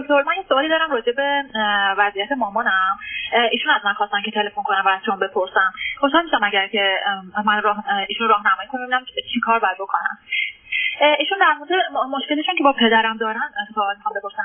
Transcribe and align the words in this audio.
دکتر 0.00 0.22
من 0.22 0.36
یه 0.36 0.44
سوالی 0.48 0.68
دارم 0.68 0.90
راجع 0.90 1.12
به 1.12 1.44
وضعیت 1.98 2.32
مامانم. 2.32 2.98
ایشون 3.50 3.72
از 3.74 3.84
من 3.84 3.92
خواستن 3.92 4.22
که 4.24 4.30
تلفن 4.30 4.62
کنم 4.62 4.82
و 4.86 4.88
از 4.88 5.00
شما 5.06 5.16
بپرسم 5.16 5.72
خوشحال 6.00 6.24
میشم 6.24 6.40
اگر 6.42 6.66
که 6.66 6.98
من 7.44 7.62
راه 7.62 7.84
ایشون 8.08 8.28
راهنمایی 8.28 8.68
کنم 8.68 8.82
ببینم 8.82 9.04
چیکار 9.34 9.58
باید 9.58 9.76
بکنم 9.78 10.18
ایشون 11.18 11.38
در 11.38 11.52
مورد 11.52 11.70
مشکلشون 12.16 12.54
که 12.58 12.64
با 12.64 12.72
پدرم 12.72 13.16
دارن 13.16 13.50
سوال 13.74 13.96
می‌خوام 13.96 14.14
بپرسن. 14.18 14.42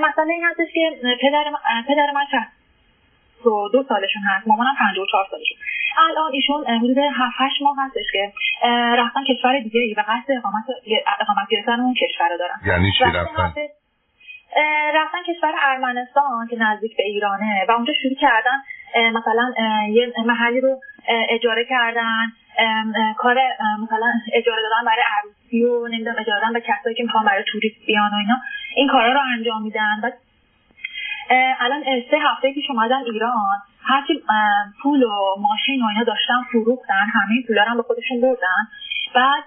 مسئله 0.00 0.32
این 0.32 0.44
هستش 0.44 0.68
که 0.74 0.98
پدر 1.22 1.44
من, 1.50 1.82
پدر 1.88 2.10
من 2.14 2.26
دو, 3.44 3.68
دو 3.72 3.82
سالشون 3.88 4.22
هست. 4.22 4.48
مامانم 4.48 4.74
54 4.78 5.26
سالشون. 5.30 5.58
الان 5.98 6.32
ایشون 6.32 6.64
حدود 6.64 6.98
7 6.98 7.34
8 7.38 7.62
ماه 7.62 7.76
هستش 7.78 8.04
که 8.12 8.32
رفتن 8.72 9.24
کشور 9.24 9.60
دیگه 9.60 9.80
ای 9.80 9.94
و 9.94 10.00
قصد 10.00 10.32
اقامت 10.38 10.64
اقامت 11.20 11.48
گرفتن 11.50 11.80
اون 11.80 11.94
کشور 11.94 12.28
رو 12.28 12.38
دارن. 12.38 12.60
یعنی 12.66 12.92
چی 12.98 13.04
رفتن؟ 13.04 13.52
رفتن 14.94 15.22
کشور 15.28 15.52
ارمنستان 15.62 16.46
که 16.50 16.56
نزدیک 16.56 16.96
به 16.96 17.02
ایرانه 17.02 17.64
و 17.68 17.72
اونجا 17.72 17.92
شروع 18.02 18.14
کردن 18.14 18.62
مثلا 19.12 19.52
یه 19.88 20.12
محلی 20.26 20.60
رو 20.60 20.80
اجاره 21.08 21.64
کردن 21.64 22.32
کار 23.16 23.38
مثلا 23.82 24.12
اجاره 24.32 24.62
دادن 24.62 24.84
برای 24.86 25.02
عروسی 25.18 25.64
و 25.64 25.88
نمی‌دونم 25.88 26.16
اجاره 26.18 26.40
دادن 26.40 26.52
به 26.52 26.60
کسایی 26.60 26.94
که 26.96 27.02
می‌خوان 27.02 27.24
برای 27.24 27.44
توریست 27.52 27.86
بیان 27.86 28.10
و 28.10 28.16
اینا. 28.16 28.40
این 28.76 28.88
کارا 28.88 29.12
رو 29.12 29.20
انجام 29.38 29.62
میدن. 29.62 30.00
و 30.02 30.10
الان 31.60 31.82
سه 32.10 32.18
هفته 32.22 32.52
پیش 32.54 32.70
اومدن 32.70 33.02
ایران. 33.12 33.56
هرچی 33.84 34.22
پول 34.82 35.02
و 35.02 35.36
ماشین 35.38 35.82
و 35.82 35.86
اینا 35.86 36.04
داشتن 36.04 36.42
فروختن 36.52 37.06
همه 37.14 37.42
پولا 37.46 37.64
رو 37.64 37.76
به 37.76 37.82
خودشون 37.82 38.20
بردن. 38.20 38.68
بعد 39.14 39.42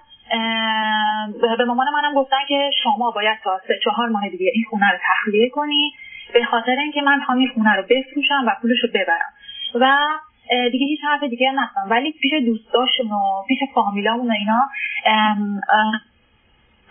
به 1.58 1.64
مامان 1.64 1.88
منم 1.88 2.14
گفتن 2.14 2.36
که 2.48 2.70
شما 2.82 3.10
باید 3.10 3.38
تا 3.44 3.60
سه 3.68 3.78
چهار 3.84 4.08
ماه 4.08 4.28
دیگه 4.28 4.50
این 4.54 4.64
خونه 4.70 4.90
رو 4.90 4.98
تخلیه 5.02 5.48
کنی. 5.50 5.92
به 6.34 6.44
خاطر 6.44 6.76
اینکه 6.78 7.02
من 7.02 7.20
این 7.36 7.48
خونه 7.54 7.76
رو 7.76 7.82
بفروشم 7.82 8.44
و 8.46 8.50
پولش 8.62 8.78
رو 8.82 8.88
ببرم. 8.94 9.32
و 9.74 10.08
دیگه 10.72 10.86
هیچ 10.86 11.00
حرف 11.04 11.22
دیگه 11.22 11.50
نستم 11.52 11.86
ولی 11.90 12.12
پیش 12.12 12.32
دوستاشون 12.46 13.06
و 13.06 13.42
پیش 13.48 13.58
فامیلامون 13.74 14.30
و 14.30 14.34
اینا 14.34 14.68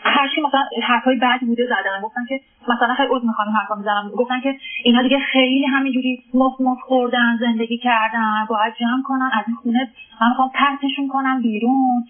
هرچی 0.03 0.41
مثلا 0.41 0.63
حرفای 0.83 1.15
بعد 1.15 1.39
بوده 1.41 1.65
زدن 1.65 2.01
گفتن 2.03 2.25
که 2.29 2.39
مثلا 2.67 2.93
خیلی 2.93 3.09
عذر 3.11 3.25
می‌خوام 3.25 3.47
حرفا 3.49 3.75
می‌زنم. 3.75 4.11
گفتن 4.17 4.41
که 4.41 4.57
اینا 4.83 5.01
دیگه 5.01 5.19
خیلی 5.19 5.65
همینجوری 5.65 6.23
مف 6.33 6.53
مف 6.59 6.79
خوردن 6.79 7.37
زندگی 7.39 7.77
کردن 7.77 8.45
باید 8.49 8.73
جمع 8.79 9.03
کنن 9.03 9.29
از 9.33 9.43
این 9.47 9.55
خونه 9.55 9.89
من 10.21 10.29
می‌خوام 10.29 10.49
پرتشون 10.53 11.07
کنم 11.07 11.41
بیرون. 11.41 12.03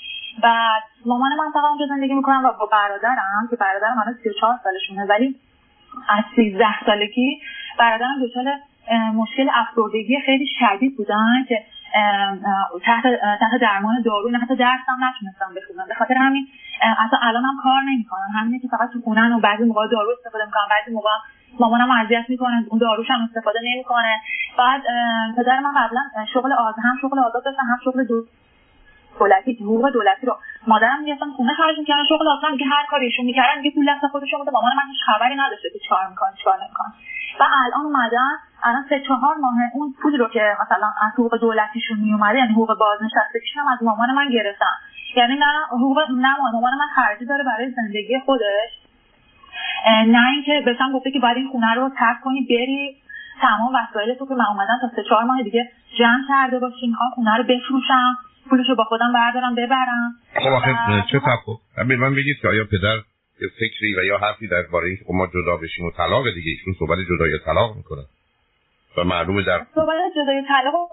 بعد 0.44 0.84
مامان 1.06 1.32
من 1.32 1.52
فقط 1.54 1.64
اونجا 1.64 1.86
زندگی 1.86 2.14
می‌کنم 2.14 2.46
و 2.46 2.52
با 2.60 2.66
برادرم 2.66 3.48
که 3.50 3.56
برادرم 3.56 3.98
الان 4.00 4.16
34 4.24 4.60
سالشونه 4.64 5.06
ولی 5.06 5.36
از 6.10 6.24
13 6.36 6.66
سالگی 6.86 7.38
برادرم 7.80 8.16
دچار 8.24 8.46
مشکل 9.14 9.50
افسردگی 9.54 10.20
خیلی 10.26 10.46
شدید 10.60 10.98
بودن 10.98 11.46
که 11.50 11.64
تحت 12.86 13.04
تحت 13.40 13.62
درمان 13.62 14.02
دارو 14.02 14.30
نه 14.30 14.38
حتی 14.38 14.56
درس 14.56 14.80
هم 14.88 14.98
نتونستم 15.04 15.54
بخونم. 15.56 15.88
به 15.88 15.94
خاطر 15.94 16.14
همین 16.18 16.48
اصلا 16.82 17.20
الان 17.22 17.44
هم 17.46 17.58
کار 17.64 17.82
نمی‌کنن 17.82 18.28
همینه 18.36 18.60
که 18.60 18.68
فقط 18.68 18.90
تو 18.94 19.02
خونن 19.02 19.34
و 19.34 19.40
بعضی 19.40 19.64
موقع 19.64 19.88
دارو 19.88 20.12
استفاده 20.18 20.46
می‌کنن 20.46 20.64
بعضی 20.70 20.92
موقع 20.96 21.10
مامانم 21.60 21.92
اذیت 21.92 22.26
می‌کنه 22.30 22.66
اون 22.70 22.80
داروش 22.80 23.08
هم 23.10 23.24
استفاده 23.24 23.60
نمی‌کنه. 23.64 24.20
بعد 24.58 24.82
پدر 25.38 25.60
من 25.60 25.74
قبلا 25.78 26.26
شغل 26.34 26.54
آز 26.54 26.76
هم 26.84 26.96
شغل 27.02 27.20
آزاد 27.20 27.44
داشتن 27.46 27.64
هم 27.64 27.78
شغل 27.86 28.04
دو 28.04 28.26
دولتی 29.20 29.54
حقوق 29.62 29.90
دولتی 29.90 30.26
رو. 30.26 30.36
مادرم 30.68 31.04
می‌گفتن 31.04 31.32
خونه 31.38 31.54
خرج 31.54 31.78
می‌کردن 31.80 32.04
شغل 32.10 32.28
آزاد 32.28 32.52
میگه 32.52 32.66
هر 32.66 32.86
کاری 32.90 33.06
ایشون 33.06 33.26
می‌کردن 33.26 33.70
پول 33.76 33.96
دست 33.96 34.08
خودشون 34.08 34.40
بوده 34.40 34.52
مامان 34.52 34.72
من 34.76 34.84
هیچ 34.92 35.00
خبری 35.06 35.36
نداشته 35.36 35.70
که 35.74 35.80
چیکار 35.80 36.08
می‌کنه 36.10 36.30
چیکار 36.38 36.58
نمی‌کنه. 36.64 36.94
و 37.40 37.44
الان 37.66 37.86
اومدن 37.86 38.34
الان 38.64 38.86
سه 38.90 39.00
چهار 39.08 39.36
ماه 39.36 39.54
اون 39.74 39.94
پولی 40.02 40.18
رو 40.18 40.28
که 40.30 40.58
مثلا 40.62 40.88
از 40.88 41.12
حقوق 41.14 41.38
دولتیشون 41.38 41.98
میومده 41.98 42.38
یعنی 42.38 42.54
حقوق 42.54 42.78
بازنشستگیشون 42.78 43.64
هم 43.64 43.68
از 43.74 43.84
مامان 43.84 44.12
من 44.12 44.30
گرفتن. 44.30 44.76
یعنی 45.16 45.36
نه 45.36 45.66
حقوق 45.68 46.00
نه 46.12 46.36
مامان 46.42 46.74
من 46.74 46.88
خرجی 46.96 47.26
داره 47.26 47.44
برای 47.44 47.72
زندگی 47.72 48.20
خودش. 48.26 48.72
نه 49.88 50.30
اینکه 50.30 50.62
بهشم 50.66 50.92
گفته 50.94 51.12
که 51.12 51.20
باید 51.20 51.38
این 51.38 51.48
خونه 51.48 51.74
رو 51.74 51.90
ترک 51.90 52.22
کنی 52.24 52.42
بری 52.42 52.96
تمام 53.42 53.76
وسایل 53.76 54.14
تو 54.14 54.28
که 54.28 54.34
من 54.34 54.46
اومدم 54.46 54.78
تا 54.82 54.90
سه 54.96 55.04
چهار 55.10 55.24
ماه 55.24 55.44
دیگه 55.44 55.72
جمع 56.00 56.28
کرده 56.28 56.60
باشی 56.60 56.88
می‌خوام 56.88 57.10
خونه 57.10 57.38
رو 57.38 57.44
بفروشم. 57.44 58.16
پولش 58.50 58.70
رو 58.70 58.76
با 58.76 58.84
خودم 58.84 59.14
بردارم 59.14 59.56
ببرم. 59.56 60.16
خب 60.36 60.48
آخه 60.48 60.76
چه 61.12 61.20
خب 61.20 61.58
من 61.82 62.16
بگید 62.16 62.38
که 62.42 62.48
آیا 62.48 62.64
پدر 62.72 62.98
یه 63.42 63.50
فکری 63.60 63.96
و 64.00 64.04
یا 64.04 64.18
حرفی 64.18 64.48
درباره 64.48 64.88
اینکه 64.88 65.04
خب 65.08 65.14
ما 65.14 65.28
جدا 65.28 65.58
بشیم 65.58 65.86
و 65.86 65.92
طلاق 65.92 66.24
دیگه 66.34 66.52
ایشون 66.52 66.74
صحبت 66.80 66.98
جدای 67.10 67.40
طلاق 67.46 67.76
می‌کنن 67.76 68.06
و 68.98 69.04
معلومه 69.04 69.44
در 69.44 69.66
صحبت 69.76 70.02
جدای 70.16 70.44
طلاق 70.48 70.90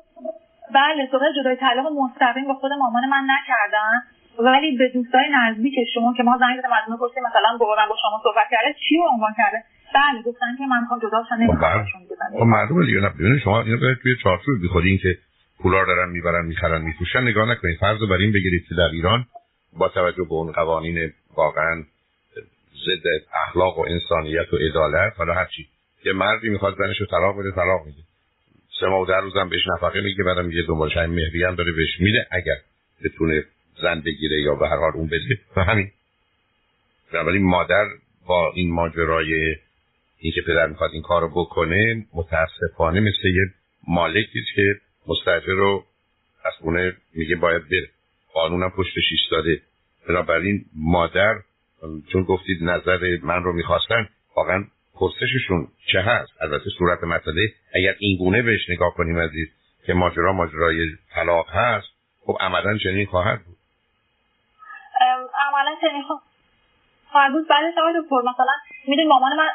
بله 0.75 1.09
صحبت 1.12 1.33
جدای 1.41 1.56
طلاق 1.56 1.87
مستقیم 2.03 2.44
با 2.49 2.55
خود 2.55 2.72
مامان 2.72 3.05
من 3.09 3.27
نکردن 3.34 3.94
ولی 4.38 4.77
به 4.77 4.88
دوستای 4.94 5.28
نزدیک 5.32 5.75
شما 5.94 6.15
که 6.17 6.22
ما 6.22 6.38
زنگ 6.41 6.59
زدیم 6.59 6.72
از 6.72 6.99
پرسیم 7.00 7.22
مثلا 7.22 7.56
با 7.61 7.67
با 7.67 7.97
شما 8.03 8.21
صحبت 8.25 8.47
کرده 8.50 8.75
چی 8.88 8.97
رو 8.97 9.05
عنوان 9.12 9.32
کرده؟ 9.37 9.59
بله 9.94 10.22
گفتن 10.22 10.56
که 10.59 10.67
من 10.67 10.81
می‌خوام 10.81 11.00
جدا 11.00 11.25
شم 11.28 11.38
خب 12.38 12.44
معلومه 12.44 12.87
دیگه 12.87 13.00
نه 13.00 13.38
شما 13.38 13.62
اینو 13.62 13.94
توی 14.03 14.17
چارچوب 14.22 14.55
بخورین 14.65 14.99
که 15.03 15.19
پولا 15.62 15.84
دارن 15.84 16.10
می‌برن 16.10 16.47
می‌خرن 16.47 16.82
میفروشن. 16.82 17.21
نگاه 17.21 17.50
نکنید 17.50 17.78
فرض 17.81 17.98
بر 18.10 18.16
این 18.16 18.32
بگیرید 18.32 18.66
که 18.69 18.75
در 18.75 18.88
ایران 18.93 19.26
با 19.72 19.88
توجه 19.88 20.25
به 20.25 20.32
اون 20.32 20.53
قوانین 20.53 21.12
واقعا 21.37 21.84
ضد 22.87 23.06
اخلاق 23.47 23.78
و 23.78 23.81
انسانیت 23.88 24.53
و 24.53 24.56
عدالت 24.56 25.12
حالا 25.16 25.34
هرچی 25.34 25.66
یه 26.04 26.12
مردی 26.12 26.49
می‌خواد 26.49 26.76
زنش 26.78 27.00
رو 27.00 27.06
طلاق 27.06 27.38
بده 27.38 27.50
طلاق 27.50 27.87
میده. 27.87 27.99
سه 28.81 28.87
ماه 28.87 29.09
در 29.09 29.20
روزم 29.20 29.49
بهش 29.49 29.66
نفقه 29.76 30.00
میگه 30.00 30.25
بعدم 30.25 30.44
میگه 30.44 30.62
دنبالش 30.69 30.97
همین 30.97 31.15
مهری 31.15 31.44
هم 31.44 31.54
داره 31.54 31.72
بهش 31.72 32.00
میده 32.00 32.26
اگر 32.31 32.56
بتونه 33.04 33.44
زن 33.82 34.00
بگیره 34.00 34.41
یا 34.43 34.54
به 34.54 34.69
هر 34.69 34.76
حال 34.76 34.93
اون 34.94 35.06
بده. 35.06 35.38
و 35.56 35.65
همین. 35.65 35.91
بنابراین 37.12 37.43
مادر 37.43 37.87
با 38.26 38.53
این 38.54 38.72
ماجرای 38.72 39.56
اینکه 40.19 40.41
پدر 40.47 40.66
می‌خواد 40.66 40.91
این 40.93 41.03
کارو 41.03 41.28
بکنه 41.28 42.06
متاسفانه 42.15 43.00
مثل 43.00 43.28
یه 43.28 43.43
مالکی 43.88 44.44
که 44.54 44.75
مستجر 45.06 45.53
رو 45.53 45.84
از 46.44 46.53
خونه 46.61 46.97
میگه 47.15 47.37
باید 47.37 47.69
بره. 47.69 47.88
قانونم 48.33 48.71
پشتش 48.71 49.05
ایستاده 49.11 49.62
بنابراین 50.09 50.65
مادر 50.75 51.34
چون 52.12 52.22
گفتید 52.22 52.65
نظر 52.65 53.19
من 53.22 53.43
رو 53.43 53.53
می‌خواستن 53.53 54.09
واقعا 54.37 54.65
پرسششون 54.94 55.69
چه 55.93 56.00
هست؟ 56.00 56.33
البته 56.41 56.71
صورت 56.78 57.05
مسئله 57.05 57.53
اگر 57.75 57.94
این 57.99 58.19
گونه 58.19 58.43
بهش 58.43 58.71
نگاه 58.71 58.94
کنیم 58.94 59.19
عزیز 59.19 59.49
که 59.87 59.94
ماجرا 59.94 60.33
ماجرای 60.33 60.88
طلاق 61.15 61.50
هست 61.50 61.88
خب 62.27 62.37
عملا 62.41 62.78
چنین 62.78 63.06
خواهد 63.06 63.44
بود. 63.44 63.56
عملا 65.49 65.77
چنین 65.81 66.03
خواهد 67.11 67.32
بود. 67.32 67.49
بله 67.49 67.72
شما 67.75 67.93
دکتر 68.03 68.17
مثلا 68.17 68.55
می‌دونی 68.90 69.08
مامان 69.08 69.32
من 69.36 69.48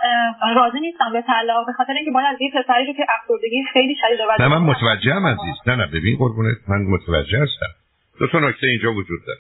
راضی 0.56 0.80
نیستم 0.80 1.14
به 1.14 1.22
طلاق 1.22 1.66
به 1.66 1.74
خاطر 1.74 1.94
اینکه 1.94 2.12
باید 2.12 2.28
از 2.34 2.38
یه 2.42 2.52
پسری 2.56 2.86
رو 2.88 2.94
که 2.94 3.06
افسردگی 3.16 3.64
خیلی 3.74 3.96
شدید 4.02 4.20
نه 4.40 4.48
من 4.48 4.58
متوجه 4.58 5.14
هم 5.14 5.26
عزیز. 5.26 5.56
نه 5.68 5.76
نه 5.76 5.88
ببین 5.88 6.18
قربونت 6.18 6.58
من 6.68 6.82
متوجه 6.82 7.40
هستم. 7.44 7.72
دو 8.20 8.28
تا 8.28 8.40
نکته 8.40 8.68
اینجا 8.68 8.94
وجود 8.94 9.20
داره. 9.28 9.40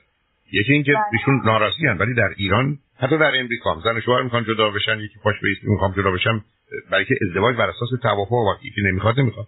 یکی 0.51 0.73
اینکه 0.73 0.93
بله. 0.93 1.03
ایشون 1.13 1.41
ناراضی 1.45 1.87
ولی 1.87 2.13
در 2.13 2.29
ایران 2.37 2.77
حتی 2.99 3.17
در 3.17 3.31
امریکا 3.39 3.81
زن 3.83 3.99
شوهر 3.99 4.21
می‌خوان 4.21 4.43
جدا 4.43 4.69
بشن 4.69 4.99
یکی 4.99 5.19
پاش 5.23 5.35
به 5.41 5.49
می‌خوام 5.63 5.93
جدا 5.97 6.11
بشم 6.11 6.45
برای 6.91 7.05
که 7.05 7.15
ازدواج 7.27 7.55
بر 7.55 7.69
اساس 7.69 7.89
توافق 8.01 8.31
و 8.31 8.53
یکی 8.63 8.81
نمی‌خواد 8.81 9.19
نمی‌خواد. 9.19 9.47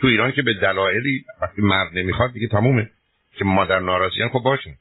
تو 0.00 0.06
ایران 0.06 0.32
که 0.32 0.42
به 0.42 0.54
دلایلی 0.54 1.24
وقتی 1.42 1.62
مرد 1.62 1.88
نمی‌خواد 1.94 2.32
دیگه 2.32 2.48
تمومه. 2.48 2.90
که 3.38 3.44
مادر 3.44 3.78
ناراضیان 3.78 4.28
خب 4.28 4.40
باشن 4.44 4.74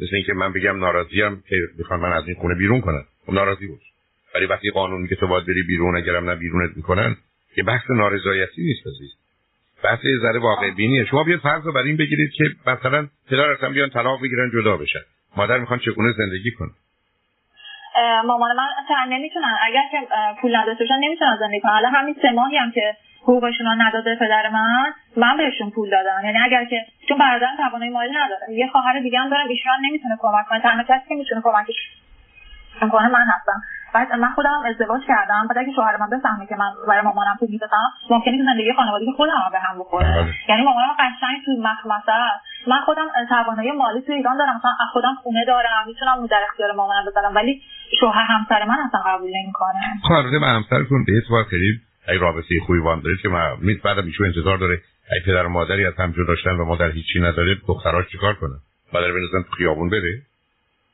مثل 0.00 0.16
اینکه 0.16 0.32
من 0.32 0.52
بگم 0.52 0.78
ناراضیم 0.78 1.42
که 1.48 1.56
می‌خوان 1.78 2.00
من 2.00 2.12
از 2.12 2.24
این 2.26 2.36
خونه 2.36 2.54
بیرون 2.54 2.80
کنن. 2.80 3.04
خب 3.26 3.32
ناراضی 3.32 3.66
باش. 3.66 3.91
ولی 4.34 4.46
وقتی 4.46 4.70
قانون 4.70 5.06
که 5.06 5.16
تو 5.16 5.26
باید 5.26 5.46
بری 5.46 5.62
بیرون 5.62 5.96
اگرم 5.96 6.30
نه 6.30 6.36
بیرونت 6.36 6.76
می‌کنن 6.76 7.16
که 7.54 7.62
بحث 7.62 7.90
نارضایتی 7.90 8.62
نیست 8.62 8.86
عزیز. 8.86 9.10
بحث 9.84 10.00
ذره 10.22 10.38
واقع 10.38 10.70
بینیه. 10.70 11.04
شما 11.04 11.24
بیاید 11.24 11.40
فرض 11.40 11.66
رو 11.66 11.72
بر 11.72 11.82
این 11.82 11.96
بگیرید 11.96 12.30
که 12.32 12.44
مثلا 12.66 13.08
پدر 13.30 13.50
اصلا 13.50 13.70
بیان 13.70 13.90
طلاق 13.90 14.22
بگیرن 14.22 14.50
جدا 14.54 14.76
بشن. 14.76 14.98
مادر 15.36 15.58
می‌خوان 15.58 15.78
چگونه 15.78 16.12
زندگی 16.12 16.50
کنن؟ 16.50 16.70
مامان 18.26 18.56
من 18.56 18.68
اصلا 18.84 19.16
نمی‌تونن. 19.16 19.56
اگر 19.62 19.82
که 19.90 19.98
پول 20.40 20.56
نداشته 20.56 20.84
باشن 20.84 20.98
نمی‌تونن 21.04 21.36
زندگی 21.40 21.60
کنن. 21.60 21.72
حالا 21.72 21.88
همین 21.88 22.16
سه 22.22 22.30
ماهی 22.30 22.56
هم 22.56 22.72
که 22.72 22.96
حقوقشون 23.22 23.66
رو 23.66 23.72
نداده 23.78 24.16
پدر 24.20 24.48
من 24.48 24.92
من 25.16 25.36
بهشون 25.36 25.70
پول 25.70 25.90
دادم. 25.90 26.20
یعنی 26.24 26.38
اگر 26.38 26.64
که 26.64 26.76
چون 27.08 27.18
برادرم 27.18 27.56
توانایی 27.56 27.90
مالی 27.90 28.12
نداره. 28.12 28.54
یه 28.54 28.68
خواهر 28.68 29.00
دیگه 29.00 29.18
هم 29.18 29.30
دارم 29.30 29.48
ایشون 29.48 29.72
نمی‌تونه 29.82 30.16
کمک 30.20 30.46
کنه. 30.48 30.60
تنها 30.60 30.82
کسی 30.82 31.08
که 31.08 31.14
می‌تونه 31.14 31.40
کمکش 31.44 31.76
کنه 32.92 33.08
من 33.08 33.24
هستم. 33.24 33.62
بعد 33.94 34.12
من 34.12 34.32
خودم 34.32 34.62
ازدواج 34.66 35.02
کردم. 35.08 35.46
بعد 35.48 35.58
اگه 35.58 35.72
شوهر 35.76 35.96
من 35.96 36.10
بفهمه 36.10 36.46
که 36.46 36.56
من 36.56 36.70
برای 36.88 37.04
مامانم 37.04 37.36
پول 37.40 37.48
می‌دادم 37.50 37.88
ممکنه 38.10 38.38
که 38.38 38.44
زندگی 38.44 38.72
خانوادگی 38.76 39.12
خودم 39.16 39.50
به 39.52 39.58
هم 39.58 39.78
بخوره. 39.78 40.14
بله. 40.16 40.34
یعنی 40.48 40.62
مامانم 40.62 40.92
قشنگ 40.98 41.36
تو 41.44 41.50
مخمسه 41.68 42.12
من 42.66 42.80
خودم 42.86 43.06
توانایی 43.28 43.70
مالی 43.70 44.00
تو 44.06 44.12
ایران 44.12 44.36
دارم. 44.36 44.56
مثلا 44.56 44.70
خودم 44.92 45.14
خونه 45.22 45.44
دارم 45.46 45.84
می‌تونم 45.86 46.18
اون 46.18 46.26
در 46.26 46.42
اختیار 46.50 46.72
مامانم 46.72 47.04
بذارم 47.10 47.34
ولی 47.34 47.62
شوهر 48.00 48.22
همسر 48.22 48.64
من 48.64 48.78
اصلا 48.88 49.00
قبول 49.00 49.30
نمی‌کنه. 49.42 49.80
البته 50.10 50.38
من 50.38 50.54
همسرتون 50.56 51.04
به 51.04 51.12
اعتبار 51.14 51.44
خیلی 51.50 51.80
ای 52.08 52.18
رابطه 52.18 52.60
خوبی 52.66 52.78
هم 52.78 53.00
داره 53.00 53.16
که 53.22 53.28
من 53.28 53.56
بعد 53.84 53.98
ایشون 53.98 54.26
انتظار 54.26 54.58
داره 54.58 54.78
ای 55.12 55.20
پدر 55.26 55.46
و 55.46 55.48
مادری 55.48 55.86
از 55.86 55.94
هم 55.98 56.12
جدا 56.12 56.24
داشتن 56.28 56.50
و 56.50 56.64
مادر 56.64 56.90
هیچی 56.90 57.20
نداره 57.20 57.56
دختراش 57.68 58.04
چیکار 58.12 58.34
کنه؟ 58.34 58.54
مادر 58.94 59.12
بنزن 59.12 59.42
تو 59.48 59.56
خیابون 59.56 59.90
بره. 59.90 60.22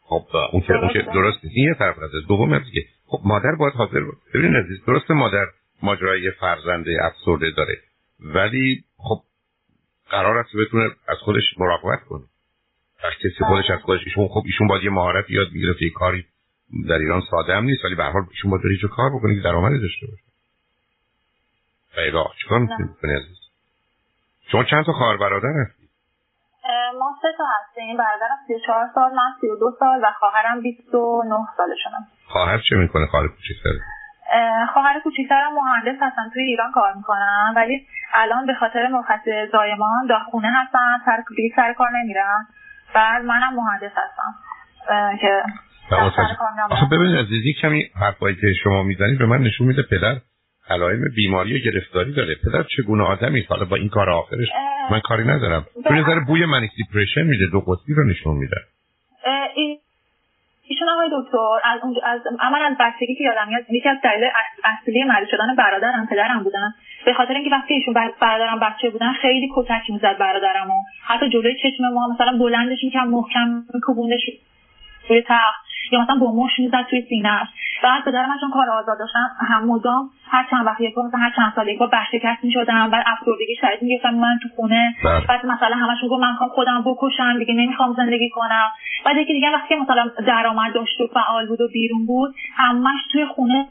خب 0.08 0.26
اون 0.52 0.62
که 0.62 0.74
اون 0.74 0.88
که 0.92 1.02
درست 1.02 1.44
نیست. 1.44 1.56
این 1.56 1.68
یه 1.68 1.74
طرف 1.74 1.98
از 1.98 2.10
دوم 2.28 2.52
از 2.52 2.62
که 2.74 2.84
خب 3.06 3.20
مادر 3.24 3.54
باید 3.58 3.74
حاضر 3.74 4.00
بود 4.00 4.16
ببینید 4.34 4.56
عزیز 4.56 4.84
درست 4.86 5.10
مادر 5.10 5.46
ماجرای 5.82 6.30
فرزنده 6.30 6.98
افسرده 7.02 7.50
داره. 7.50 7.78
ولی 8.20 8.84
خب 8.96 9.20
قرار 10.10 10.38
است 10.38 10.56
بتونه 10.56 10.90
از 11.08 11.16
خودش 11.18 11.42
مراقبت 11.58 12.04
کنه. 12.08 12.24
وقتی 13.04 13.30
کسی 13.30 13.44
خودش 13.44 13.70
از 13.70 13.80
خودش 13.80 14.00
ایشون 14.04 14.28
خب 14.28 14.42
ایشون 14.46 14.66
باید 14.66 14.84
یه 14.84 14.90
مهارت 14.90 15.30
یاد 15.30 15.48
بگیره 15.48 15.74
یه 15.80 15.90
کاری 15.90 16.24
در 16.88 16.98
ایران 16.98 17.22
ساده 17.30 17.56
هم 17.56 17.64
نیست 17.64 17.84
ولی 17.84 17.94
به 17.94 18.04
هر 18.04 18.10
حال 18.10 18.22
ایشون 18.30 18.50
باید 18.50 18.80
چه 18.80 18.88
کار 18.88 19.10
بکنه 19.10 19.34
که 19.34 19.40
درآمدی 19.40 19.78
داشته 19.78 20.06
باشه. 20.06 20.22
خیلی 21.90 22.16
چیکار 22.42 22.58
می‌تونید 22.58 22.96
بکنی 22.96 23.12
عزیز؟ 23.12 23.38
شما 24.52 24.64
چند 24.64 24.84
تا 24.84 24.92
خواهر 24.92 25.16
برادر 25.16 25.66
ما 26.98 27.16
سه 27.22 27.28
تا 27.38 27.44
هستیم. 27.60 27.96
برادرم 27.96 28.38
34 28.46 28.90
سال 28.94 29.10
من 29.10 29.30
32 29.40 29.76
سال 29.80 30.00
و 30.02 30.06
خواهرم 30.18 30.62
29 30.62 31.34
سالشونم 31.56 32.06
خواهر 32.26 32.58
چه 32.68 32.76
می‌کنه؟ 32.76 33.06
خواهر 33.06 33.28
کوچیک‌تر. 33.28 33.70
خواهر 34.72 35.00
کوچیکترم 35.00 35.52
مهندس 35.54 36.02
هستن 36.02 36.30
توی 36.34 36.42
ایران 36.42 36.72
کار 36.72 36.92
می‌کنن 36.96 37.52
ولی 37.56 37.86
الان 38.14 38.46
به 38.46 38.54
خاطر 38.54 38.88
مرخصی 38.88 39.46
زایمان 39.52 40.06
داخونه 40.08 40.48
هستن 40.48 40.98
سر 41.06 41.22
سر 41.56 41.72
کار 41.72 41.88
نمیرن. 41.90 42.46
بعد 42.94 43.24
منم 43.24 43.54
مهندس 43.54 43.92
هستم 43.96 44.34
که 45.20 45.42
آخه 46.70 46.86
ببینید 46.92 47.16
عزیزی 47.18 47.52
کمی 47.62 47.84
حرفایی 48.00 48.36
که 48.36 48.52
شما 48.62 48.82
می‌زنید 48.82 49.18
به 49.18 49.26
من 49.26 49.38
نشون 49.38 49.66
میده 49.66 49.82
پدر 49.82 50.16
علائم 50.70 51.00
بیماری 51.16 51.60
و 51.60 51.70
گرفتاری 51.70 52.14
داره. 52.14 52.34
پدر 52.44 52.62
چگونه 52.76 53.04
آدمی 53.04 53.46
حالا 53.48 53.64
با 53.64 53.76
این 53.76 53.88
کار 53.88 54.10
آخرش 54.10 54.48
من 54.90 55.00
کاری 55.00 55.24
ندارم. 55.24 55.66
تو 55.84 55.94
نظر 55.94 56.20
بوی 56.20 56.44
منیک 56.44 56.70
دیپریشن 56.76 57.22
میده 57.22 57.46
دو 57.52 57.60
قطبی 57.60 57.94
رو 57.94 58.04
نشون 58.04 58.36
میده. 58.36 58.56
ایشون 60.68 60.88
آقای 60.88 61.08
دکتر 61.12 61.58
از 61.64 61.80
اونجا 61.82 62.00
از 62.04 62.20
من 62.52 62.62
از 62.62 62.76
بچگی 62.80 63.14
که 63.14 63.24
یادم 63.24 63.48
میاد 63.48 63.64
یکی 63.70 63.88
از 63.88 63.96
دلایل 64.04 64.30
اصلی 64.64 65.04
مریض 65.04 65.28
شدن 65.30 65.54
برادرم 65.56 66.06
پدرم 66.10 66.42
بودن. 66.42 66.74
به 67.06 67.14
خاطر 67.14 67.34
اینکه 67.34 67.50
وقتی 67.50 67.74
ایشون 67.74 67.94
برادرم 68.20 68.60
بچه 68.60 68.90
بودن 68.90 69.12
خیلی 69.12 69.48
کتک 69.56 69.90
می‌زد 69.90 70.18
برادرم 70.18 70.70
و 70.70 70.82
حتی 71.06 71.28
جلوی 71.28 71.54
چشم 71.62 71.84
ما 71.84 72.08
مثلا 72.14 72.38
بلندش 72.38 72.78
می‌کرد 72.84 73.08
محکم 73.08 73.64
میکوبوندش 73.74 74.20
روی 75.10 75.22
تخت. 75.28 75.68
یا 75.92 76.00
مثلا 76.00 76.16
با 76.16 76.32
مش 76.32 76.58
می‌زد 76.58 76.86
توی 76.90 77.02
سینه‌اش 77.08 77.48
بعد 77.82 78.04
پدرم 78.04 78.38
چون 78.40 78.50
کار 78.50 78.70
آزاد 78.70 78.98
داشتم 78.98 79.30
هم 79.48 79.64
مدام 79.64 80.10
هر 80.30 80.46
چند 80.50 80.66
وقت 80.66 80.80
یک 80.80 80.98
مثلا 80.98 81.20
هر 81.20 81.32
چند 81.36 81.52
سال 81.56 81.68
یک 81.68 81.78
بار 81.78 81.88
برشکست 81.88 82.44
می‌شدم 82.44 82.90
بعد 82.90 83.04
افسردگی 83.06 83.56
شدید 83.60 83.82
می‌گفتم 83.82 84.14
من 84.14 84.38
تو 84.42 84.48
خونه. 84.56 84.94
بله. 85.04 85.26
بعد 85.26 85.46
مثلا 85.46 85.76
همش 85.76 85.98
میگم 86.02 86.20
من 86.20 86.30
می‌خوام 86.30 86.50
خودم 86.50 86.84
بکشم 86.86 87.38
دیگه 87.38 87.54
نمی‌خوام 87.54 87.94
زندگی 87.94 88.30
کنم. 88.30 88.68
بعد 89.04 89.16
یکی 89.16 89.32
دیگه 89.32 89.50
وقتی 89.50 89.74
مثلا 89.74 90.10
درآمد 90.26 90.74
داشت 90.74 91.00
و 91.00 91.06
فعال 91.06 91.48
بود 91.48 91.60
و 91.60 91.68
بیرون 91.72 92.06
بود 92.06 92.34
همش 92.56 92.98
توی 93.12 93.26
خونه 93.26 93.66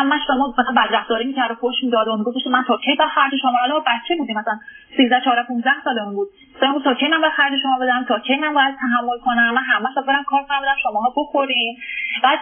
همش 0.00 0.20
شما 0.26 0.54
مثلا 0.58 0.74
بدرفتاری 0.82 1.24
می‌کرد 1.24 1.50
و 1.50 1.54
پشت 1.54 1.84
می‌داد 1.84 2.08
و 2.08 2.16
می‌گفت 2.16 2.46
من 2.46 2.64
تا 2.68 2.76
کی 2.84 2.94
به 2.94 3.06
خرج 3.14 3.32
شما 3.42 3.58
حالا 3.60 3.80
بچه 3.80 4.16
بودیم؟ 4.18 4.38
مثلا 4.38 4.58
13 4.96 5.20
14 5.24 5.42
15 5.48 5.70
سالمون 5.84 6.14
بود. 6.14 6.28
مثلا 6.56 6.78
تا 6.84 6.94
کی 6.94 7.08
من 7.08 7.20
به 7.20 7.30
خرج 7.36 7.52
شما 7.62 7.78
بدم؟ 7.78 8.04
تا 8.08 8.18
کی 8.18 8.36
من 8.36 8.54
باید 8.54 8.74
تحمل 8.74 9.18
کنم؟ 9.24 9.50
من 9.54 9.62
همش 9.62 9.94
برم 10.06 10.24
کار 10.24 10.42
کنم 10.48 10.60
بدم 10.62 10.76
شماها 10.82 11.14
بخورین. 11.16 11.76
بعد 12.22 12.38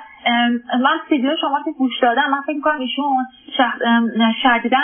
من 0.81 0.97
ویدیو 1.11 1.37
شما 1.41 1.63
که 1.65 1.71
گوش 1.79 1.93
دادم 2.03 2.31
من 2.31 2.41
فکر 2.47 2.57
می‌کنم 2.57 2.81
ایشون 2.81 3.27
شدیدا 4.43 4.79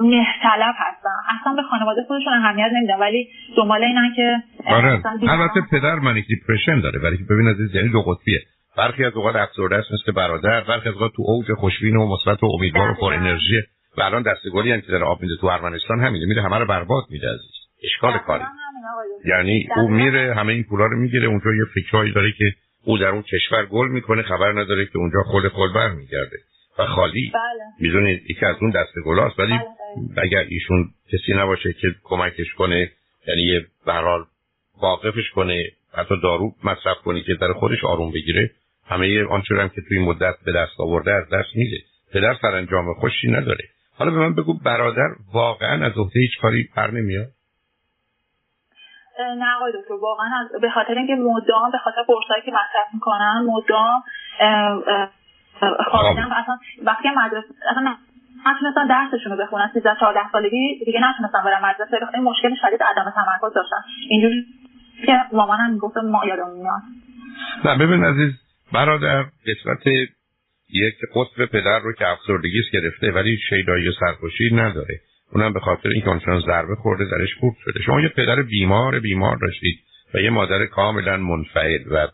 مهرطلب 0.00 0.74
هستن. 0.78 1.16
اصلا 1.40 1.52
به 1.56 1.62
خانواده 1.62 2.02
خودشون 2.08 2.32
اهمیت 2.32 2.70
نمیدن 2.72 2.98
ولی 2.98 3.28
دنبال 3.56 3.84
اینن 3.84 4.12
که 4.16 4.42
آره. 4.66 5.02
البته 5.28 5.60
پدر 5.70 5.94
منیک 5.94 6.26
دیپرشن 6.26 6.80
داره 6.80 7.00
ولی 7.04 7.16
ببین 7.30 7.48
عزیز 7.48 7.74
یعنی 7.74 7.88
دو 7.88 8.02
قطبیه. 8.02 8.40
برخی 8.76 9.04
از 9.04 9.12
اوقات 9.12 9.36
افسرده 9.36 9.76
است 9.76 9.92
مثل 9.92 10.12
برادر 10.12 10.60
برخی 10.60 10.88
از 10.88 10.94
اوقات 10.94 11.12
تو 11.16 11.22
اوج 11.26 11.52
خوشبین 11.52 11.96
و 11.96 12.06
مثبت 12.06 12.42
و 12.42 12.46
امیدوار 12.46 12.90
و 12.90 12.94
پر 12.94 13.14
انرژی. 13.14 13.62
و 13.98 14.02
الان 14.02 14.22
دستگلی 14.22 14.72
هم 14.72 14.80
که 14.80 14.86
داره 14.86 15.04
آب 15.04 15.22
میده 15.22 15.34
تو 15.40 15.46
ارمنستان 15.46 16.00
همینه 16.00 16.26
میره 16.26 16.42
همه 16.42 16.58
رو 16.58 16.66
برباد 16.66 17.04
میده 17.10 17.28
عزیز. 17.28 17.50
اشکال 17.84 18.18
کاری. 18.18 18.44
یعنی 19.24 19.68
او 19.76 19.88
میره 19.88 20.34
همه 20.34 20.52
این 20.52 20.64
پولا 20.64 20.86
رو 20.86 20.96
می‌گیره 20.96 21.28
اونجا 21.28 21.50
یه 21.54 21.64
فکرایی 21.74 22.12
داره 22.12 22.32
که 22.38 22.44
او 22.84 22.98
در 22.98 23.08
اون 23.08 23.22
کشور 23.22 23.66
گل 23.66 23.88
می‌کنه 23.88 24.22
خبر 24.22 24.52
نداره 24.52 24.86
که 24.86 24.98
اونجا 24.98 25.18
خود 25.22 25.48
خود 25.48 25.72
برمیگرده. 25.72 26.36
و 26.78 26.86
خالی. 26.86 27.30
بله. 27.34 27.42
می‌دونید 27.80 28.30
یکی 28.30 28.46
از 28.46 28.56
اون 28.60 28.70
دست 28.70 28.92
گلاست. 29.04 29.38
ولی 29.38 29.52
بله، 29.52 29.60
بله. 30.16 30.24
اگر 30.24 30.44
ایشون 30.48 30.90
کسی 31.12 31.34
نباشه 31.34 31.72
که 31.72 31.88
کمکش 32.04 32.54
کنه 32.54 32.90
یعنی 33.28 33.42
یه 33.42 33.66
برحال 33.86 34.24
واقفش 34.82 35.30
کنه 35.34 35.64
حتی 35.94 36.14
دارو 36.22 36.54
مصرف 36.64 36.96
کنی 37.04 37.22
که 37.22 37.34
در 37.34 37.52
خودش 37.52 37.84
آروم 37.84 38.12
بگیره 38.12 38.50
همه 38.88 39.24
آنچه 39.30 39.54
هم 39.54 39.68
که 39.68 39.82
توی 39.88 40.06
مدت 40.06 40.34
به 40.46 40.52
دست 40.52 40.80
آورده 40.80 41.12
از 41.14 41.24
دست 41.24 41.56
میده. 41.56 41.76
پدر 42.12 42.34
سرانجام 42.42 42.94
خوشی 42.94 43.30
نداره. 43.30 43.64
حالا 43.98 44.10
به 44.10 44.16
من 44.16 44.34
بگو 44.34 44.58
برادر 44.64 45.08
واقعا 45.32 45.86
از 45.86 45.92
عهده 45.98 46.20
هیچ 46.20 46.38
کاری 46.42 46.68
پر 46.76 46.86
نمیاد؟ 46.90 47.26
نه 49.38 49.56
آقای 49.56 49.72
دکتر 49.72 49.94
واقعا 49.94 50.48
به 50.62 50.70
خاطر 50.70 50.94
اینکه 50.94 51.14
مدام 51.14 51.70
به 51.72 51.78
خاطر 51.78 52.02
قرصایی 52.06 52.42
که 52.44 52.50
مصرف 52.50 52.94
می‌کنن 52.94 53.46
مدام 53.46 54.02
و 55.62 56.34
اصلا 56.34 56.58
وقتی 56.82 57.08
مدرسه 57.16 57.48
اصلا 57.70 57.96
نتونستن 58.46 58.86
درسشون 58.86 59.32
رو 59.32 59.38
بخونن 59.38 59.70
13 59.74 59.96
14 60.00 60.20
سالگی 60.32 60.84
دیگه 60.84 61.00
نتونستن 61.02 61.44
برن 61.44 61.64
مدرسه. 61.64 61.98
این 62.14 62.22
مشکل 62.22 62.54
شدید 62.54 62.82
عدم 62.82 63.12
تمرکز 63.14 63.54
داشتن. 63.54 63.76
اینجوری 64.10 64.46
که 65.06 65.12
مامانم 65.32 65.70
می‌گفت 65.70 65.96
ما 65.96 66.26
یادمون 66.26 66.56
میاد. 66.56 66.82
نه 67.64 67.78
ببین 67.78 68.04
عزیز 68.04 68.41
برادر 68.74 69.22
قسمت 69.22 69.86
یک 70.72 70.94
قطب 71.14 71.46
پدر 71.46 71.78
رو 71.78 71.92
که 71.92 72.08
افسردگیش 72.08 72.70
گرفته 72.72 73.10
ولی 73.10 73.38
شیدایی 73.48 73.88
و 73.88 73.92
سرخوشی 74.00 74.54
نداره. 74.54 75.00
اونم 75.32 75.52
به 75.52 75.60
خاطر 75.60 75.88
اینکه 75.88 76.10
آنچنان 76.10 76.40
ضربه 76.40 76.74
خورده 76.74 77.04
درش 77.04 77.34
خورد 77.40 77.56
شده. 77.64 77.82
شما 77.82 78.00
یه 78.00 78.08
پدر 78.08 78.42
بیمار 78.42 79.00
بیمار 79.00 79.36
داشتید 79.36 79.78
و 80.14 80.20
یه 80.20 80.30
مادر 80.30 80.66
کاملا 80.66 81.16
منفعل 81.16 81.82
و 81.90 82.08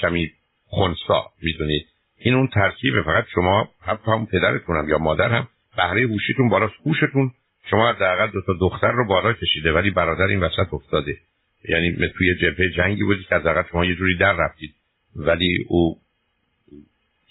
کمی 0.00 0.30
خونسا 0.66 1.24
می‌دونید. 1.42 1.86
این 2.18 2.34
اون 2.34 2.48
ترکیبه. 2.48 3.02
فقط 3.02 3.24
شما 3.34 3.68
حتی 3.80 4.10
هم 4.10 4.26
پدرتون 4.26 4.88
یا 4.88 4.98
مادر 4.98 5.28
هم 5.28 5.48
بهره 5.76 6.06
هوشیتون 6.06 6.48
بالا 6.48 6.70
هوشتون 6.86 7.30
شما 7.70 7.92
حداقل 7.92 8.30
دو 8.30 8.40
تا 8.46 8.52
دختر 8.60 8.92
رو 8.92 9.06
بالا 9.08 9.32
کشیده 9.32 9.72
ولی 9.72 9.90
برادر 9.90 10.24
این 10.24 10.40
وسط 10.40 10.74
افتاده. 10.74 11.16
یعنی 11.68 11.96
توی 12.18 12.34
جبهه 12.34 12.70
جنگی 12.76 13.04
بودید 13.04 13.26
که 13.26 13.34
از 13.34 13.66
شما 13.70 13.84
یه 13.84 13.94
جوری 13.94 14.16
در 14.16 14.32
رفتید. 14.32 14.74
ولی 15.16 15.64
او 15.68 15.98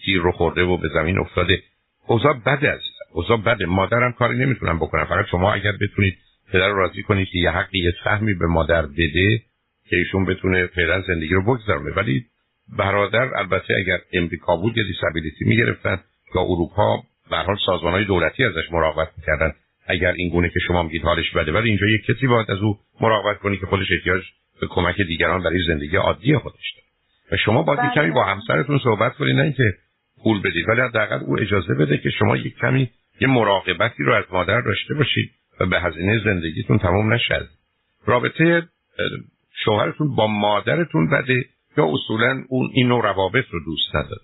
تیر 0.05 0.21
رو 0.21 0.31
خورده 0.31 0.63
و 0.63 0.77
به 0.77 0.87
زمین 0.93 1.19
افتاده. 1.19 1.63
اوضاع 2.07 2.33
بده 2.45 2.71
از 2.71 2.81
اوضاع 3.13 3.37
بده. 3.37 3.65
مادرم 3.65 4.11
کاری 4.11 4.37
نمی‌تونم 4.37 4.79
بکنم. 4.79 5.05
فقط 5.05 5.25
شما 5.31 5.53
اگر 5.53 5.71
بتونید 5.71 6.17
پدر 6.51 6.67
رو 6.67 6.77
راضی 6.77 7.03
کنید 7.03 7.27
که 7.27 7.39
یه 7.39 7.49
حقی 7.51 7.79
یه 7.79 7.93
سهمی 8.03 8.33
به 8.33 8.47
مادر 8.47 8.85
بده 8.85 9.41
که 9.89 9.95
ایشون 9.95 10.25
بتونه 10.25 10.67
فعلا 10.67 11.01
زندگی 11.01 11.33
رو 11.33 11.43
بگذرونه. 11.43 11.91
ولی 11.91 12.25
برادر 12.77 13.37
البته 13.37 13.73
اگر 13.77 13.99
امریکا 14.13 14.55
بود 14.55 14.77
یه 14.77 14.83
دیسابیلیتی 14.83 15.45
می‌گرفتن 15.45 15.99
یا 16.35 16.41
اروپا 16.41 17.03
به 17.29 17.37
حال 17.37 17.57
سازمان 17.65 17.93
های 17.93 18.05
دولتی 18.05 18.43
ازش 18.43 18.71
مراقبت 18.71 19.09
می‌کردن. 19.17 19.53
اگر 19.87 20.11
این 20.11 20.29
گونه 20.29 20.49
که 20.49 20.59
شما 20.67 20.83
میگید 20.83 21.03
حالش 21.03 21.31
بده. 21.31 21.51
ولی 21.51 21.69
اینجا 21.69 21.87
یک 21.87 22.01
کسی 22.05 22.27
باید 22.27 22.51
از 22.51 22.59
او 22.59 22.79
مراقبت 23.01 23.39
کنی 23.39 23.57
که 23.57 23.65
خودش 23.65 23.91
احتیاج 23.91 24.23
به 24.61 24.67
کمک 24.67 24.95
دیگران 25.01 25.43
برای 25.43 25.63
زندگی 25.67 25.95
عادی 25.95 26.37
خودش 26.37 26.73
داره. 26.75 26.92
و 27.33 27.37
شما 27.37 27.63
باید 27.63 27.79
کمی 27.95 28.11
با 28.11 28.23
همسرتون 28.23 28.79
صحبت 28.83 29.15
کنید 29.15 29.35
نه 29.35 29.43
اینکه 29.43 29.73
پول 30.23 30.41
بدید 30.41 30.69
ولی 30.69 30.81
حداقل 30.81 31.19
او 31.25 31.39
اجازه 31.39 31.73
بده 31.73 31.97
که 31.97 32.09
شما 32.09 32.37
یک 32.37 32.55
کمی 32.57 32.89
یه 33.21 33.27
مراقبتی 33.27 34.03
رو 34.03 34.13
از 34.13 34.23
مادر 34.31 34.61
داشته 34.61 34.93
باشید 34.93 35.31
و 35.59 35.65
به 35.65 35.79
هزینه 35.81 36.19
زندگیتون 36.23 36.77
تمام 36.77 37.13
نشد. 37.13 37.49
رابطه 38.05 38.67
شوهرتون 39.65 40.15
با 40.15 40.27
مادرتون 40.27 41.09
بده 41.09 41.45
یا 41.77 41.87
اصولا 41.93 42.43
اون 42.49 42.69
این 42.73 42.87
نوع 42.87 43.03
روابط 43.03 43.45
رو 43.51 43.59
دوست 43.65 43.95
نداره. 43.95 44.21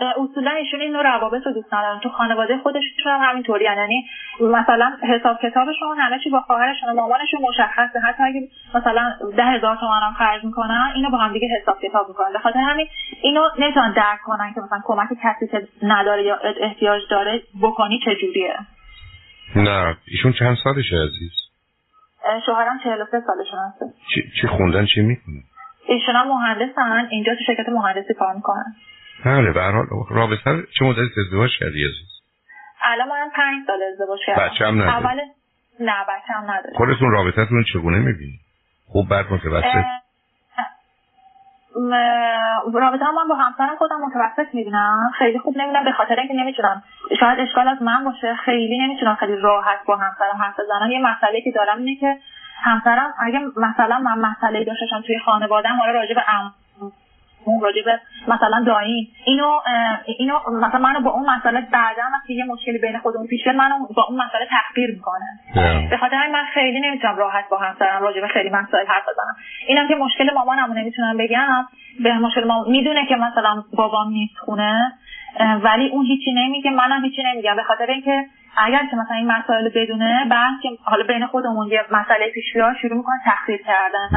اصولا 0.00 0.50
ایشون 0.50 0.80
این 0.80 0.92
نوع 0.92 1.02
روابط 1.02 1.46
رو 1.46 1.52
دوست 1.52 1.74
ندارن. 1.74 2.00
تو 2.00 2.08
خانواده 2.08 2.58
خودشون 2.58 3.12
هم 3.12 3.20
همینطوری 3.30 3.64
یعنی 3.64 4.06
مثلا 4.40 4.92
حساب 5.02 5.38
کتابشون 5.42 5.98
همه 5.98 6.18
چی 6.24 6.30
با 6.30 6.40
خواهرشون 6.40 6.88
و 6.88 6.94
مامانشون 6.94 7.40
مشخصه. 7.48 8.00
حتی 8.00 8.22
اگه 8.22 8.48
مثلا 8.74 9.14
ده 9.36 9.44
هزار 9.44 9.76
تومن 9.76 10.00
هم 10.02 10.12
خرج 10.12 10.44
می‌کنن 10.44 10.92
اینو 10.94 11.10
با 11.10 11.18
هم 11.18 11.32
دیگه 11.32 11.48
حساب 11.62 11.80
کتاب 11.80 12.08
می‌کنن. 12.08 12.32
به 12.32 12.38
خاطر 12.38 12.58
همین 12.58 12.86
اینو 13.22 13.42
نمی‌تونن 13.58 13.92
درک 13.92 14.18
کنن 14.24 14.54
که 14.54 14.60
مثلا 14.60 14.80
کمک 14.84 15.08
کسی 15.22 15.48
که 15.48 15.68
نداره 15.82 16.22
یا 16.22 16.38
احتیاج 16.60 17.02
داره 17.10 17.42
بکنی 17.62 18.00
چجوریه. 18.04 18.56
نه 19.56 19.96
ایشون 20.08 20.32
چند 20.32 20.56
سالشه 20.64 20.96
عزیز؟ 20.96 21.32
شوهرم 22.46 22.78
43 22.84 23.20
سالشون 23.26 23.58
هست. 23.58 23.94
چی, 24.40 24.46
خوندن 24.46 24.86
چی 24.86 25.00
می‌کنن 25.00 25.42
ایشون 25.88 26.16
هم 26.16 26.28
مهندسن. 26.28 27.08
اینجا 27.10 27.34
تو 27.34 27.44
شرکت 27.46 27.68
مهندسی 27.68 28.14
کار 28.14 28.34
می‌کنن. 28.34 28.74
بله 29.24 29.52
به 29.52 29.60
هر 29.60 29.70
حال 29.70 29.86
رابطه 30.10 30.62
چه 30.78 30.84
مدت 30.84 31.18
ازدواج 31.26 31.50
کردی 31.60 31.84
عزیز؟ 31.84 32.08
الان 32.82 33.08
من 33.08 33.30
5 33.36 33.66
سال 33.66 33.82
ازدواج 33.92 34.18
کردم. 34.26 34.44
بچه 34.44 34.66
هم 34.66 34.82
نداری؟ 34.82 35.06
اول 35.06 35.20
نه 35.80 36.04
بچه 36.08 36.32
هم 36.34 36.50
نداری 36.50 36.76
خودتون 36.76 37.10
رابطتون 37.10 37.64
چگونه 37.72 37.98
می‌بینی؟ 37.98 38.38
خوب 38.92 39.08
بعد 39.08 39.32
متوسط؟ 39.32 39.84
رابطه 42.74 43.04
هم 43.04 43.14
من 43.14 43.28
با 43.28 43.34
همسرم 43.34 43.76
خودم 43.76 43.96
متوسط 44.00 44.54
می‌بینم. 44.54 45.10
خیلی 45.18 45.38
خوب 45.38 45.58
نمی‌دونم 45.58 45.84
به 45.84 45.92
خاطر 45.92 46.14
اینکه 46.14 46.34
نمی‌تونم 46.34 46.82
شاید 47.20 47.40
اشکال 47.40 47.68
از 47.68 47.82
من 47.82 48.04
باشه. 48.04 48.34
خیلی 48.44 48.78
نمی‌تونم 48.78 49.14
خیلی 49.14 49.36
راحت 49.36 49.78
با 49.86 49.96
همسرم 49.96 50.36
حرف 50.42 50.60
بزنم. 50.60 50.90
یه 50.90 50.98
مسئله 50.98 51.40
که 51.40 51.50
دارم 51.50 51.78
اینه 51.78 52.00
که 52.00 52.16
همسرم 52.62 53.14
اگه 53.18 53.38
مثلا 53.56 53.98
من 53.98 54.18
مسئله 54.18 54.64
داشتم 54.64 55.02
توی 55.06 55.18
خانواده‌ام 55.18 55.78
حالا 55.78 55.92
راجع 55.92 56.14
به 56.14 56.22
اون 57.48 57.60
راجع 57.60 57.82
به 57.84 58.00
مثلا 58.28 58.64
دایین 58.66 59.06
اینو 59.24 59.60
اینو 60.18 60.38
مثلا 60.60 60.80
منو 60.80 61.00
با 61.00 61.10
اون 61.10 61.30
مسئله 61.30 61.60
بعدا 61.60 62.02
وقتی 62.12 62.34
یه 62.34 62.44
مشکلی 62.44 62.78
بین 62.78 62.98
خودمون 62.98 63.26
پیش 63.26 63.44
بیاد 63.44 63.56
منو 63.56 63.74
با 63.96 64.02
اون 64.08 64.20
مسئله 64.20 64.46
تحقیر 64.50 64.90
می‌کنن 64.94 65.38
به 65.90 65.96
خاطر 65.96 66.28
من 66.32 66.44
خیلی 66.54 66.80
نمی‌تونم 66.80 67.16
راحت 67.16 67.44
با 67.50 67.58
همسرم 67.58 68.02
راجع 68.02 68.20
به 68.20 68.28
خیلی 68.28 68.50
مسائل 68.50 68.86
حرف 68.86 69.02
بزنم. 69.02 69.36
اینم 69.66 69.88
که 69.88 69.94
مشکل 69.94 70.34
مامانمو 70.34 70.74
نمی‌تونم 70.74 71.16
بگم. 71.16 71.66
به 72.04 72.18
مشکل 72.18 72.44
مامان 72.44 72.70
می‌دونه 72.70 73.06
که 73.06 73.16
مثلا 73.16 73.62
بابام 73.76 74.08
نیست 74.08 74.38
خونه 74.38 74.92
ولی 75.62 75.88
اون 75.88 76.04
هیچی 76.04 76.32
نمیگه 76.32 76.70
منم 76.70 77.04
هیچی 77.04 77.22
نمیگم. 77.22 77.56
به 77.56 77.62
خاطر 77.62 77.86
اینکه 77.86 78.24
اگر 78.56 78.86
که 78.90 78.96
مثلا 78.96 79.16
این 79.16 79.32
مسائل 79.32 79.68
بدونه 79.74 80.26
بعد 80.30 80.60
که 80.62 80.68
حالا 80.84 81.04
بین 81.06 81.26
خودمون 81.26 81.66
یه 81.66 81.84
مسئله 81.90 82.30
پیش 82.34 82.44
بیاد 82.54 82.76
شروع 82.82 82.96
می‌کنه 82.96 83.16
تحقیر 83.24 83.60
کردن. 83.66 84.08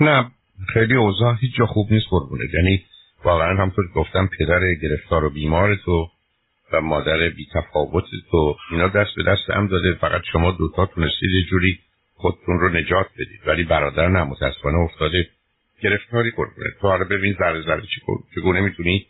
نه. 0.00 0.24
خیلی 0.72 0.94
اوضاع 0.94 1.36
هیچ 1.40 1.54
جا 1.54 1.66
خوب 1.66 1.92
نیست 1.92 2.06
قربونه 2.10 2.44
یعنی 2.54 2.84
واقعا 3.24 3.62
همطور 3.62 3.84
گفتم 3.94 4.30
پدر 4.38 4.74
گرفتار 4.82 5.24
و 5.24 5.30
بیمار 5.30 5.74
تو 5.74 6.08
و 6.72 6.80
مادر 6.80 7.28
بی 7.28 7.46
تفاوت 7.54 8.04
تو 8.30 8.56
اینا 8.70 8.88
دست 8.88 9.14
به 9.16 9.22
دست 9.22 9.50
هم 9.50 9.66
داده. 9.66 9.94
فقط 9.94 10.22
شما 10.32 10.50
دوتا 10.50 10.86
تونستید 10.86 11.30
یه 11.30 11.44
جوری 11.50 11.78
خودتون 12.14 12.60
رو 12.60 12.68
نجات 12.68 13.06
بدید. 13.14 13.40
ولی 13.46 13.64
برادر 13.64 14.08
نه 14.08 14.24
متاسفانه 14.24 14.78
افتاده. 14.78 15.28
گرفتاری 15.82 16.30
قربونه 16.30 16.70
تو 16.80 16.88
حالا 16.88 17.04
ببین 17.04 17.36
ذره 17.38 17.62
ذره 17.62 17.82
چگونه 18.34 18.60
می‌تونی 18.60 19.06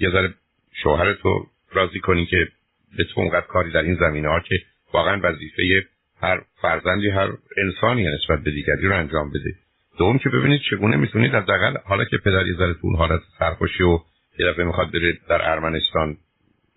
یه 0.00 0.10
ذره 0.10 0.34
شوهرتو 0.82 1.46
راضی 1.72 2.00
کنی 2.00 2.26
که 2.26 2.48
به 2.96 3.04
تو 3.04 3.20
اونقدر 3.20 3.46
کاری 3.46 3.72
در 3.72 3.82
این 3.82 3.94
زمینه 3.94 4.28
ها 4.28 4.40
که 4.40 4.58
واقعا 4.92 5.20
وظیفه 5.22 5.86
هر 6.22 6.42
فرزندی 6.62 7.10
هر 7.10 7.32
انسانی 7.56 8.06
نسبت 8.06 8.42
به 8.42 8.50
دیگری 8.50 8.88
رو 8.88 8.96
انجام 8.96 9.30
بده. 9.30 9.54
دوم 9.98 10.18
که 10.18 10.28
ببینید 10.28 10.60
چگونه 10.70 10.96
می‌تونید 10.96 11.34
حداقل 11.34 11.76
حالا 11.84 12.04
که 12.04 12.16
پدر 12.24 12.46
یه 12.46 12.54
ذره 12.54 12.74
تو 12.74 12.96
حالت 12.96 13.20
سرخوشی 13.38 13.82
و 13.82 13.98
یه 14.38 14.46
دفعه 14.46 14.64
می‌خواد 14.64 14.92
بره 14.92 15.18
در 15.28 15.50
ارمنستان 15.50 16.16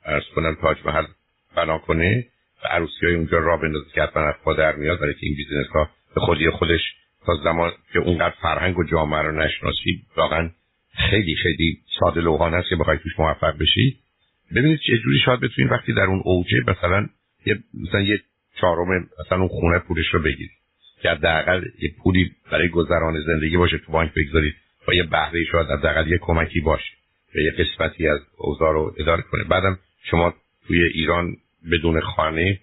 عرض 0.06 0.24
کنم 0.36 0.56
تاج 0.62 0.78
محل 0.86 1.06
بنا 1.56 1.78
کنه 1.78 2.26
و 2.64 2.68
عروسی 2.68 3.06
های 3.06 3.16
اونجا 3.16 3.38
را 3.38 3.58
بندازه 3.58 3.86
که 3.96 4.02
حتما 4.02 4.24
از 4.24 4.58
در 4.58 4.76
میاد 4.76 5.00
برای 5.00 5.14
که 5.14 5.20
این 5.22 5.36
business 5.36 5.68
ها 5.68 5.90
به 6.16 6.22
خودی 6.22 6.50
خودش 6.50 6.82
تا 7.26 7.36
زمان 7.44 7.72
که 7.94 8.00
اونقدر 8.00 8.36
فرهنگ 8.42 8.80
و 8.80 8.84
جامعه 8.84 9.22
رو 9.22 9.32
نشناسید 9.32 10.06
واقعا 10.18 10.50
خیلی 11.10 11.36
خیلی 11.36 11.78
ساده 12.00 12.22
لوحان 12.22 12.54
هست 12.54 12.70
که 12.70 12.76
بخواید 12.76 13.00
توش 13.00 13.20
موفق 13.20 13.58
بشید 13.58 13.98
ببینید 14.56 14.80
چه 14.80 14.98
جوری 14.98 15.20
شاید 15.26 15.40
بتونید 15.40 15.72
وقتی 15.72 15.94
در 15.94 16.04
اون 16.04 16.22
اوجه 16.26 16.58
مثلا 16.68 17.10
یه 17.46 17.58
مثلا 17.88 18.02
یه 18.02 18.20
چهارم 18.62 19.10
مثلا 19.20 19.38
اون 19.38 19.48
خونه 19.48 19.80
پولش 19.80 20.08
رو 20.14 20.22
بگیرید. 20.22 20.57
که 21.02 21.10
حداقل 21.10 21.64
یه 21.80 21.92
پولی 22.04 22.32
برای 22.52 22.70
گذران 22.70 23.22
زندگی 23.26 23.58
باشه 23.58 23.78
تو 23.78 23.92
بانک 23.92 24.12
بگذارید 24.14 24.56
و 24.88 24.94
یه 24.94 25.04
بهره 25.04 25.44
شاید 25.52 25.68
حداقل 25.68 26.08
یه 26.08 26.18
کمکی 26.18 26.60
باشه 26.60 26.92
و 27.36 27.40
یه 27.40 27.52
قسمتی 27.52 28.08
از 28.08 28.20
اوضاع 28.38 28.74
رو 28.74 28.96
اداره 29.00 29.22
کنه. 29.22 29.44
بعدم 29.44 29.80
شما 30.04 30.34
توی 30.68 30.84
ایران 30.84 31.36
بدون 31.72 32.02
خانه 32.02 32.60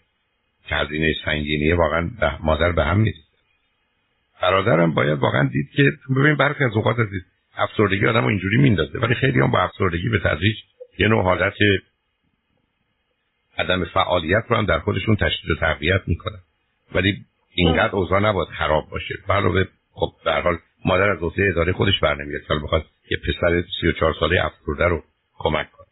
که 0.68 0.74
هزینه 0.74 1.14
سنگینیه 1.24 1.74
واقعا 1.74 2.10
مادر 2.40 2.72
به 2.72 2.84
هم 2.84 3.00
نیست. 3.00 3.24
برادرم 4.42 4.94
باید 4.94 5.18
واقعا 5.18 5.48
دید 5.52 5.70
که 5.70 5.92
ببین 6.16 6.34
برخی 6.34 6.64
از 6.64 6.72
اوقات 6.76 6.98
از 6.98 7.06
افسردگی 7.56 8.06
آدم 8.06 8.26
اینجوری 8.26 8.56
میندازه 8.56 8.98
ولی 8.98 9.14
خیلی 9.14 9.40
هم 9.40 9.50
با 9.50 9.62
افسردگی 9.62 10.08
به 10.08 10.18
تدریج 10.18 10.56
یه 10.98 11.08
نوع 11.08 11.22
حالت 11.22 11.54
عدم 13.58 13.84
فعالیت 13.84 14.44
رو 14.48 14.56
هم 14.56 14.66
در 14.66 14.78
خودشون 14.78 15.16
تشدید 15.16 15.50
و 15.50 15.54
تقویت 15.60 16.00
می‌کنن. 16.06 16.38
ولی 16.94 17.24
اینقدر 17.54 17.96
اوضاع 17.96 18.20
نباید 18.20 18.48
خراب 18.48 18.88
باشه. 18.90 19.14
علاوه 19.28 19.64
خب 19.92 20.12
در 20.24 20.40
حال 20.40 20.58
مادر 20.84 21.10
از 21.10 21.18
عهده 21.22 21.48
اداره 21.50 21.72
خودش 21.72 22.00
برنمیاد. 22.00 22.42
سال 22.48 22.62
بخواد 22.62 22.84
یه 23.10 23.18
پسر 23.18 23.64
34 23.80 24.14
ساله 24.20 24.44
افسرده 24.44 24.84
رو 24.84 25.02
کمک 25.38 25.70
کنه. 25.72 25.86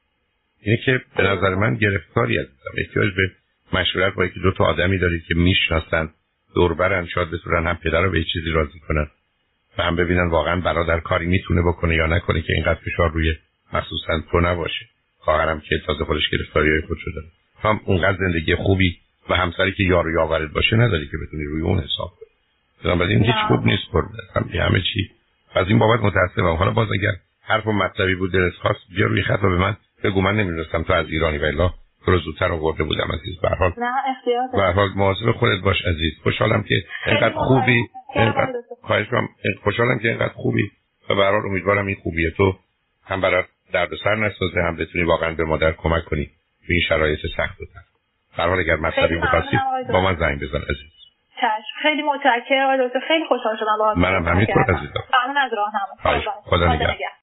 اینه 0.61 0.79
که 0.85 1.01
به 1.17 1.23
نظر 1.23 1.55
من 1.55 1.75
گرفتاری 1.75 2.39
عزیزم 2.39 2.71
احتیاج 2.79 3.15
به 3.15 3.31
مشورت 3.73 4.15
با 4.15 4.25
یکی 4.25 4.41
دو 4.41 4.53
تا 4.53 4.65
آدمی 4.65 4.99
دارید 4.99 5.23
که 5.29 5.35
می‌شناسن 5.35 6.11
دوربرن 6.55 7.07
شاید 7.07 7.31
بتونن 7.31 7.67
هم 7.67 7.77
پدر 7.77 8.03
رو 8.03 8.11
به 8.11 8.25
چیزی 8.25 8.51
راضی 8.51 8.79
کنن 8.89 9.07
و 9.79 9.83
هم 9.83 9.97
ببینن 9.97 10.29
واقعا 10.31 10.61
برادر 10.61 11.01
کاری 11.01 11.27
می‌تونه 11.27 11.63
بکنه 11.63 11.95
یا 11.95 12.07
نکنه 12.07 12.43
که 12.43 12.53
اینقدر 12.53 12.81
فشار 12.81 13.11
روی 13.11 13.35
مخصوصا 13.73 14.21
تو 14.31 14.41
نباشه. 14.41 14.87
خواهرم 15.19 15.61
که 15.61 15.79
تازه 15.87 16.05
خودش 16.05 16.31
گرفتاری 16.33 16.71
های 16.71 16.81
خود 16.81 16.99
شده 17.01 17.21
هم 17.63 17.81
اونقدر 17.85 18.19
زندگی 18.19 18.55
خوبی 18.55 18.99
و 19.31 19.35
همسری 19.35 19.73
که 19.73 19.83
یارو 19.83 20.11
یاورت 20.11 20.51
باشه 20.51 20.77
نداری 20.77 21.07
که 21.07 21.17
بتونی 21.27 21.45
روی 21.45 21.63
اون 21.63 21.79
حساب 21.79 22.11
کنی. 22.11 22.29
بنابراین 22.85 23.25
هیچ 23.25 23.35
خوب 23.49 23.67
نیست 23.67 23.83
هم 24.37 24.49
همه 24.55 24.81
چی. 24.81 25.11
از 25.55 25.69
این 25.69 25.79
بابت 25.79 26.01
متاسفم. 26.01 26.57
حالا 26.57 26.71
باز 26.71 26.89
اگر 26.93 27.13
حرف 27.43 27.67
و 27.67 27.73
مطلبی 27.73 28.15
بود 28.15 28.33
دلت 28.33 28.55
خواست 28.55 28.81
بیا 28.97 29.07
روی 29.07 29.23
خط 29.23 29.39
و 29.43 29.49
به 29.49 29.59
من 29.59 29.77
بگو. 30.05 30.21
من 30.21 30.37
نمی‌دونستم 30.37 30.83
تو 30.83 30.93
از 30.93 31.07
ایرانی 31.09 31.39
و 31.39 31.45
الا 31.45 31.71
رو 32.07 32.19
زودتر 32.19 32.53
آورده 32.53 32.85
بودم 32.85 33.09
عزیز. 33.13 33.41
به 33.41 33.49
حال. 33.49 33.73
به 34.53 34.73
حال 34.73 34.89
مواظب 34.97 35.33
خودت 35.33 35.63
باش 35.63 35.83
عزیز. 35.83 36.13
خوشحالم 36.23 36.63
که 36.63 36.75
اینقدر 37.07 37.35
خوبی. 37.35 37.85
اینقدر 38.15 38.53
خواهش 38.83 39.07
خوشحالم 39.63 39.99
که 39.99 40.09
اینقدر 40.09 40.33
خوبی 40.33 40.71
و 41.11 41.15
به 41.15 41.25
حال 41.25 41.47
امیدوارم 41.47 41.87
این 41.87 41.97
خوبیه 42.03 42.31
تو 42.31 42.59
هم 43.05 43.21
برات 43.21 43.47
دردسر 43.73 44.15
نسازه 44.15 44.63
هم 44.63 44.77
بتونی 44.77 45.05
واقعا 45.05 45.35
به 45.35 45.45
مادر 45.45 45.73
کمک 45.73 46.05
کنی. 46.05 46.25
به 46.69 46.75
این 46.75 46.83
شرایط 46.89 47.21
سخت 47.37 47.61
و 47.61 47.65
حال 48.37 48.59
اگر 48.59 48.77
مطلبی 48.77 49.19
بخواستید 49.19 49.61
با 49.93 50.01
من 50.01 50.15
زنگ 50.15 50.41
بزن 50.41 50.59
عزیز. 50.59 50.93
خیلی 51.83 52.03
متشکرم 52.03 52.65
آقای 52.65 52.89
دکتر. 52.89 53.01
خیلی 53.09 53.25
خوشحال 53.29 53.57
شدم 53.57 53.79
با 53.79 53.95
منم 53.95 54.29
همینطور 54.29 54.63
عزیزم. 54.63 55.01
ممنون 55.15 55.37
از 55.37 55.51
راهنمایی. 55.53 56.27
خدا 56.45 56.73
نگهدار. 56.73 56.97